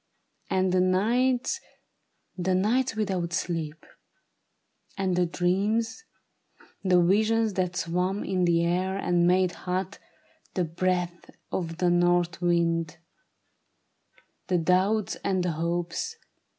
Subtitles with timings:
[0.49, 1.59] And the nights—
[2.35, 3.85] The nights without sleep;
[4.97, 6.05] and the dreams—
[6.83, 9.99] The visions that swam in the air, and made hot
[10.55, 12.97] The breath of the north wind;
[14.47, 16.15] the doubts and the hopes.